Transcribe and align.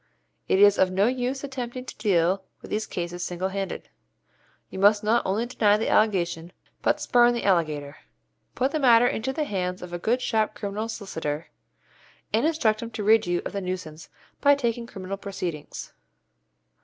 It 0.47 0.57
is 0.57 0.79
of 0.79 0.89
no 0.89 1.05
use 1.05 1.43
attempting 1.43 1.85
to 1.85 1.95
deal 1.97 2.43
with 2.59 2.71
these 2.71 2.87
cases 2.87 3.23
single 3.23 3.49
handed. 3.49 3.87
You 4.71 4.79
must 4.79 5.03
not 5.03 5.23
only 5.27 5.45
deny 5.45 5.77
the 5.77 5.89
allegation, 5.89 6.53
but 6.81 6.99
'spurn 6.99 7.35
the 7.35 7.43
allegator.' 7.43 7.97
Put 8.55 8.71
the 8.71 8.79
matter 8.79 9.05
into 9.05 9.31
the 9.31 9.43
hands 9.43 9.83
of 9.83 9.93
a 9.93 9.99
good 9.99 10.19
sharp 10.19 10.55
criminal 10.55 10.89
solicitor, 10.89 11.49
and 12.33 12.47
instruct 12.47 12.81
him 12.81 12.89
to 12.89 13.03
rid 13.03 13.27
you 13.27 13.43
of 13.45 13.51
the 13.53 13.61
nuisance 13.61 14.09
by 14.41 14.55
taking 14.55 14.87
criminal 14.87 15.17
proceedings. 15.17 15.93